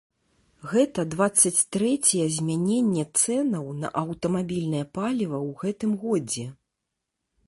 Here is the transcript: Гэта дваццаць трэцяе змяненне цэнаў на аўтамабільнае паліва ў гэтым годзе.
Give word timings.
Гэта 0.69 1.03
дваццаць 1.15 1.65
трэцяе 1.75 2.23
змяненне 2.37 3.03
цэнаў 3.21 3.65
на 3.81 3.87
аўтамабільнае 4.03 4.81
паліва 4.97 5.37
ў 5.47 5.61
гэтым 5.61 5.91
годзе. 6.05 6.47